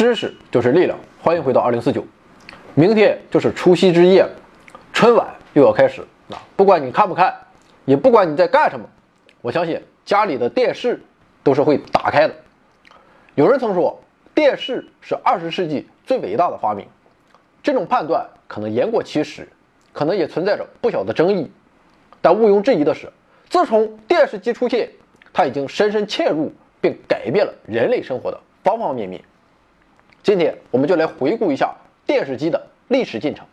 [0.00, 2.02] 知识就是力量，欢迎回到二零四九。
[2.74, 4.26] 明天就是除夕之夜，
[4.94, 6.00] 春晚又要开始。
[6.30, 7.36] 啊不管你看不看，
[7.84, 8.88] 也不管你在干什么，
[9.42, 11.02] 我相信家里的电视
[11.42, 12.34] 都是会打开的。
[13.34, 14.02] 有人曾说，
[14.34, 16.86] 电视是二十世纪最伟大的发明，
[17.62, 19.46] 这种判断可能言过其实，
[19.92, 21.52] 可能也存在着不小的争议。
[22.22, 23.12] 但毋庸置疑的是，
[23.50, 24.88] 自从电视机出现，
[25.30, 29.22] 它已经深深嵌入并改变了人类生活的方方面面。
[30.22, 31.74] 今天我们就来回顾一下
[32.06, 33.46] 电视机的历史进程。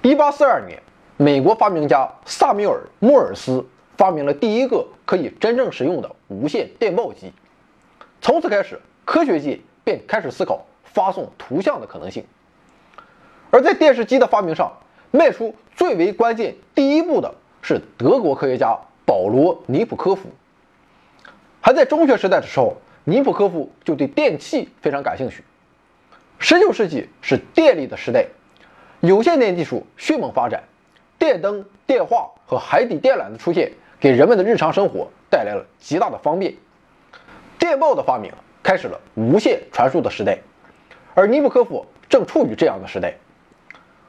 [0.00, 0.82] 一八四二年，
[1.18, 3.64] 美国发明家萨缪尔·莫尔斯
[3.98, 7.30] 发明了第一个可以真正使用的无线电报机。
[8.22, 12.24] 从此开始，科学界便开始思考发送图像的可能性。
[13.50, 14.72] 而在电视机的发明上，
[15.10, 20.30] 迈出最为关键第一步的是德国科学家保罗·尼普科夫。
[21.60, 22.74] 还在中学时代的时候。
[23.04, 25.42] 尼普科夫就对电器非常感兴趣。
[26.40, 28.26] 19世纪是电力的时代，
[29.00, 30.62] 有线电技术迅猛发展，
[31.18, 36.54] 电灯、电话和海底电缆的出现，给人们的日常生活带来了极大的方便。
[37.58, 40.38] 电报的发明开始了无线传输的时代，
[41.14, 43.14] 而尼普科夫正处于这样的时代。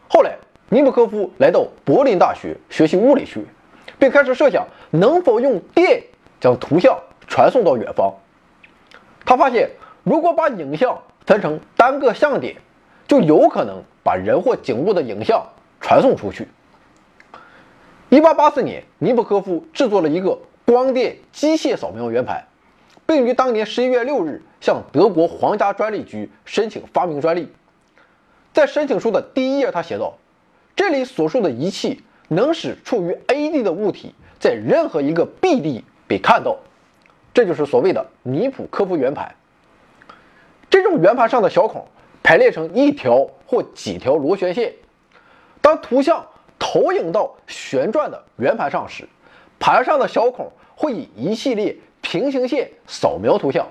[0.07, 0.37] 后来，
[0.69, 3.41] 尼普科夫来到柏林大学学习物理学，
[3.97, 6.03] 并开始设想能否用电
[6.39, 6.95] 将图像
[7.27, 8.13] 传送到远方。
[9.33, 9.71] 他发现，
[10.03, 12.55] 如果把影像分成单个像点，
[13.07, 15.43] 就有可能把人或景物的影像
[15.81, 16.47] 传送出去。
[18.11, 22.45] 1884年，尼普科夫制作了一个光电机械扫描圆盘，
[23.07, 27.51] 并于当年11月6日向德国皇家专利局申请发明专利。
[28.53, 30.13] 在申请书的第一页，他写道
[30.77, 36.59] ：“这里所述的仪器能使处于 A 地的物体在任何一个 B 地被看到。”
[37.33, 39.33] 这就是所谓的尼普科夫圆盘。
[40.69, 41.87] 这种圆盘上的小孔
[42.21, 44.73] 排列成一条或几条螺旋线，
[45.61, 46.25] 当图像
[46.57, 49.07] 投影到旋转的圆盘上时，
[49.59, 53.67] 盘上的小孔会以一系列平行线扫描图像。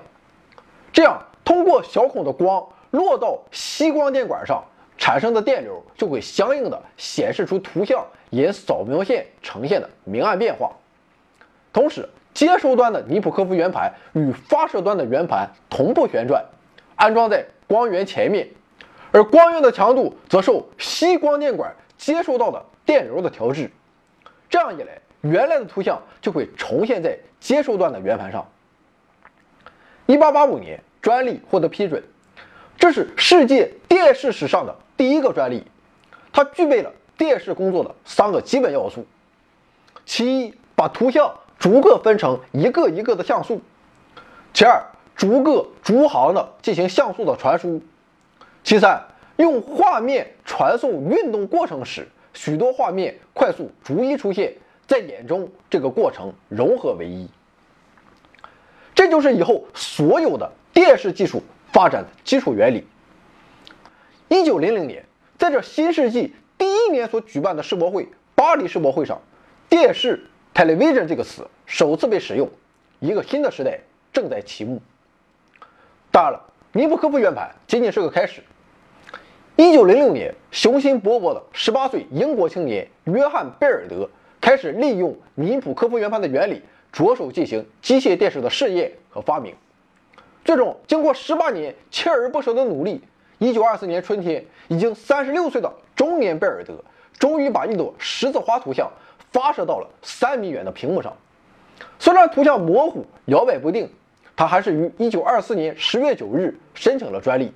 [0.91, 4.63] 这样，通过小孔的光落到吸光电管上
[4.97, 10.71] 产生的电流，就会相应的显示出图像沿扫描线呈现的明暗变化。
[11.73, 16.43] 同时，接收端的尼普科夫圆盘与发射端的圆盘同步旋转，
[16.95, 18.47] 安装在光源前面，
[19.11, 23.71] 而光源的强度则受吸光电管接收到的电流的调制。
[24.49, 28.47] 这样一来，原来的图像就会重现在接收端的圆盘上。
[30.07, 32.03] 1885年，专利获得批准，
[32.77, 35.63] 这是世界电视史上的第一个专利。
[36.31, 39.05] 它具备了电视工作的三个基本要素：
[40.05, 41.33] 其一，把图像
[41.63, 43.61] 逐个分成一个一个的像素，
[44.53, 44.83] 其二，
[45.15, 47.81] 逐个逐行的进行像素的传输，
[48.65, 49.01] 其三，
[49.37, 54.53] 用画面传送运动过程时，许多画面快速逐一出现
[54.87, 57.29] 在眼中，这个过程融合为一。
[58.93, 61.41] 这就是以后所有的电视技术
[61.71, 62.85] 发展的基础原理。
[64.27, 65.05] 一九零零年，
[65.37, 69.21] 在这新世纪第一年所举办的世博会——巴黎世博会上，
[69.69, 70.25] 电视。
[70.53, 72.47] Television 这个词首次被使用，
[72.99, 73.79] 一个新的时代
[74.11, 74.79] 正在启幕。
[76.11, 76.39] 当然了，
[76.71, 78.41] 尼普科夫圆盘仅仅是个开始。
[79.55, 84.07] 一九零六年，雄心勃勃的十八岁英国青年约翰·贝尔德
[84.39, 86.61] 开始利用尼普科夫圆盘的原理，
[86.91, 89.55] 着手进行机械电视的试验和发明。
[90.45, 93.01] 最终，经过十八年锲而不舍的努力，
[93.39, 96.83] 一九二四年春天，已经三十六岁的中年贝尔德
[97.17, 98.91] 终于把一朵十字花图像。
[99.33, 101.17] 发射到了三米远的屏幕上，
[101.97, 103.89] 虽然图像模糊、摇摆不定，
[104.35, 107.51] 他还是于1924年10月9日申请了专利。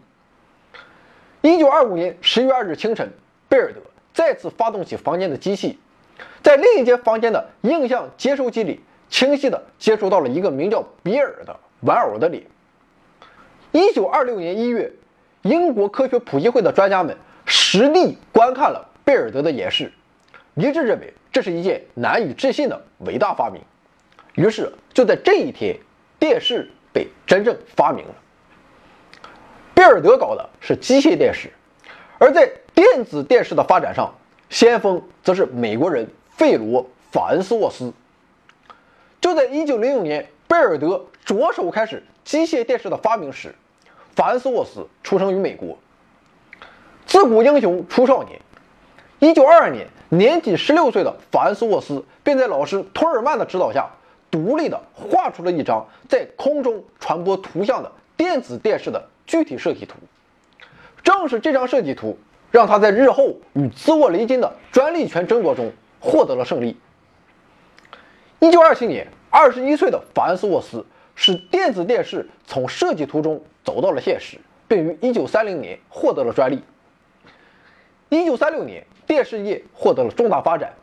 [1.44, 3.09] 1925年10月2日清晨，
[3.47, 3.79] 贝尔德
[4.12, 5.77] 再次发动起房间的机器，
[6.41, 12.44] 在另一间房间的影像接收机里，清晰地接收到了一个名叫比尔的玩偶的脸。
[13.73, 14.91] 1926年1月，
[15.44, 17.15] 英国科学普及会的专家们
[17.45, 19.91] 实地观看了贝尔德的演示，
[20.56, 21.13] 一致认为。
[21.38, 23.62] 这是一件难以置信的伟大发明，
[24.34, 25.78] 于是就在这一天，
[26.18, 28.16] 电视被真正发明了。
[29.75, 31.51] 贝尔德搞的是机械电视，
[32.18, 34.16] 而在电子电视的发展上，
[34.50, 37.94] 先锋则是美国人费罗·法恩斯沃斯。
[39.22, 43.54] 就在1906年，贝尔德着手开始机械电视的发明时，
[44.16, 45.78] 法恩斯沃斯出生于美国。
[47.06, 48.42] 自古英雄出少年。
[49.19, 53.89] 一九二二年，年仅十六岁的法恩斯沃斯便在老师托尔曼的指导下，
[54.31, 59.95] 独立的画出了一张在空中传播图像的电子电视的具体设计图。
[61.04, 62.18] 正是这张设计图，
[62.51, 66.77] 让他在日后与自我雷金的专利权争夺中获得了胜利。
[68.39, 74.38] 一九二七年，二十一岁的法恩斯沃斯使电子电视从设计图中走到了现实，
[74.68, 76.62] 并于一九三零年获得了专利。
[78.09, 80.74] 一九三六年，电视业获得了重大发展。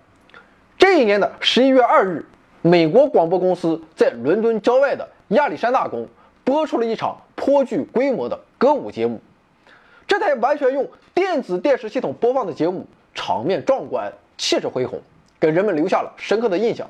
[0.76, 2.26] 这一年的十一月二日，
[2.62, 6.08] 美国广播公司在伦敦郊外的亚历山大宫
[6.42, 9.20] 播出了一场颇具规模的歌舞节目。
[10.06, 15.00] 这台完全用电子电视系统播放的节目，场面壮观，气势恢宏，
[15.38, 16.88] 给人们留下了深刻的印象。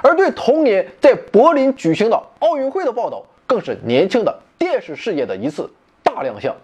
[0.00, 5.68] 而对同年在柏林举行的奥运会的报道，更是年轻的电视事业的一次
[6.02, 6.54] 大亮相。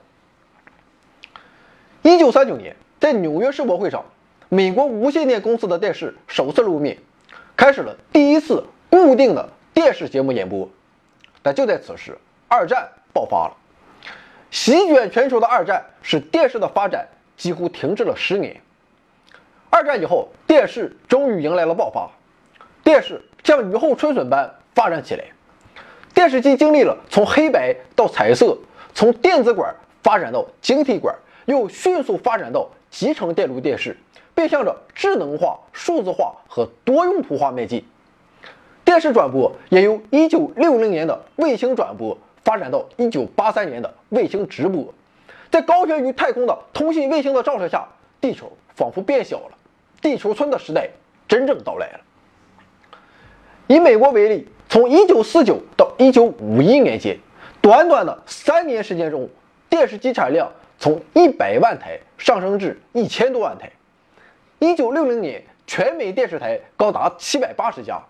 [2.02, 4.02] 一九三九年，在纽约世博会上，
[4.48, 6.96] 美国无线电公司的电视首次露面，
[7.54, 10.66] 开始了第一次固定的电视节目演播。
[11.42, 12.16] 但就在此时，
[12.48, 13.56] 二战爆发了。
[14.50, 17.06] 席卷全球的二战使电视的发展
[17.36, 18.58] 几乎停滞了十年。
[19.68, 22.08] 二战以后，电视终于迎来了爆发，
[22.82, 25.26] 电视像雨后春笋般发展起来。
[26.14, 28.56] 电视机经历了从黑白到彩色，
[28.94, 31.14] 从电子管发展到晶体管，
[31.44, 33.96] 又迅速发展到集成电路电视，
[34.36, 37.84] 并向着智能化、数字化和多用途化迈进。
[38.84, 42.16] 电视转播也由1960年的卫星转播。
[42.44, 44.92] 发展到一九八三年的卫星直播，
[45.50, 47.88] 在高悬于太空的通信卫星的照射下，
[48.20, 49.56] 地球仿佛变小了，
[50.02, 50.90] 地球村的时代
[51.26, 52.00] 真正到来了。
[53.66, 57.18] 以美国为例，从一九四九到一九五一年间，
[57.62, 59.26] 短短的三年时间中，
[59.70, 60.52] 电视机产量
[60.84, 63.72] 从一百万台上升至一千多万台。
[64.58, 68.02] 一九六零年，全美电视台高达七百八十家，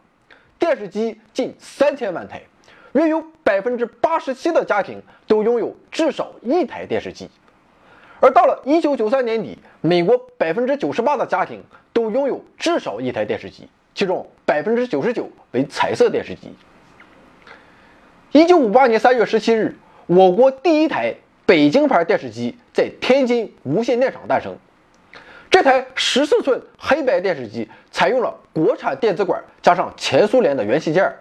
[0.59, 2.43] 电视机近三千万台。
[2.95, 7.31] 约有百分之八十七的家庭都拥有至少一台电视机，
[8.19, 11.63] 而到了一九九三年底，美国百分之九十八的家庭
[11.93, 16.53] 都拥有至少一台电视机，其中百分之九十九为彩色电视机。
[18.33, 19.77] 一九五八年三月十七日，
[20.09, 21.15] 我国第一台
[21.47, 24.57] 北京牌电视机在天津无线电厂诞生。
[25.51, 31.15] 这台十四寸黑白电视机采用了国产电子管加上前苏联的元器件，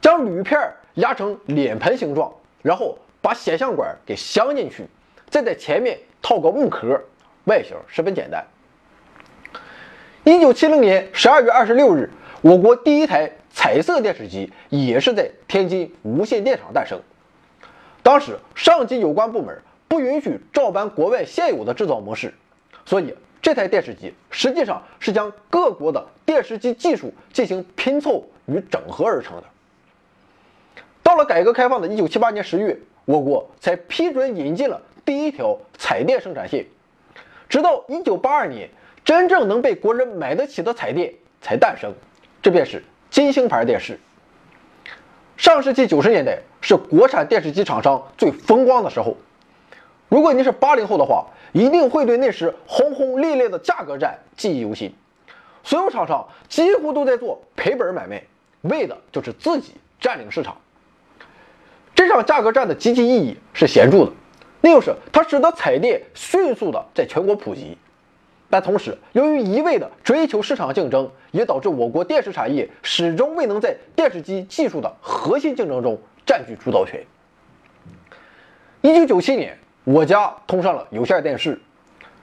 [0.00, 0.58] 将铝片。
[0.94, 4.84] 压成脸盆形状，然后把显像管给镶进去，
[5.30, 7.00] 再在前面套个木壳，
[7.44, 8.44] 外形十分简单。
[10.24, 12.10] 一九七零年十二月二十六日，
[12.42, 17.00] 我国第一台彩色电视机也是在天津无线电厂诞生。
[18.02, 19.56] 当时上级有关部门
[19.88, 22.32] 不允许照搬国外现有的制造模式，
[22.86, 29.44] 所以这台电视机实际上是将各国的电视机技术进行拼凑与整合而成的。
[31.02, 36.66] 到了改革开放的一九七八年十月，我国才批准引进了第一条彩电生产线。
[37.48, 38.70] 直到一九八二年，
[39.04, 41.92] 真正能被国人买得起的彩电才诞生，
[42.40, 43.98] 这便是金星牌电视。
[45.40, 49.16] 上世纪九十年代是国产电视机厂商最风光的时候。
[50.10, 54.94] 如果你是八零后的话，一定会对那时轰轰烈烈的价格战记忆犹新。
[55.64, 58.22] 所有厂商几乎都在做赔本买卖，
[58.60, 60.58] 为的就是自己占领市场。
[61.94, 64.12] 这场价格战的积极意义是显著的，
[64.60, 67.78] 那就是它使得彩电迅速的在全国普及，
[68.50, 77.00] 但同时由于一味的追求市场竞争，也导致我国电视产业始终未能在电视机技术的核心竞争中占据主导权。
[78.80, 81.60] 一九九七年，我家通上了有线电视，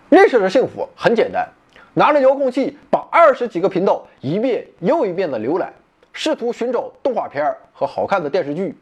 [0.10, 1.48] 那时的幸福很简单，
[1.94, 5.72] 拿着遥控器把二十几个频道一遍又一遍的浏览，
[6.12, 8.78] 试图寻找动画片和好看的电视剧。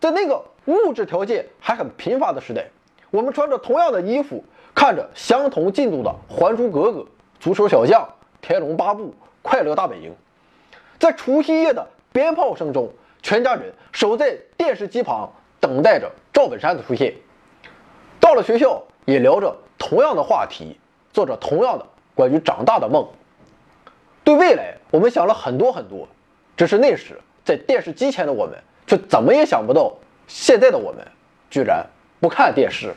[0.00, 2.64] 在那个物质条件还很贫乏的时代，
[3.10, 4.42] 我们穿着同样的衣服，
[4.74, 7.00] 看着相同进度的《还珠格格》
[7.38, 8.02] 《足球小将》
[8.40, 9.04] 《天龙八部》
[9.42, 10.10] 《快乐大本营》。
[10.98, 17.14] 在除夕夜的鞭炮声中，全家人守在电视机旁，等待着赵本山的出现。
[18.18, 20.78] 到了学校，也聊着同样的话题，
[21.12, 23.08] 做着同样的关于长大的梦。
[24.24, 26.08] 对未来，我们想了很多很多，
[26.56, 28.56] 只是那时在电视机前的我们。
[28.86, 29.94] 却怎么也想不到，
[30.26, 31.06] 现在的我们
[31.48, 31.86] 居然
[32.18, 32.96] 不看电视了。